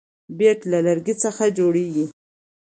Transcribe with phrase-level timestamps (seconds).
[0.37, 2.05] بیټ د لرګي څخه جوړ يي.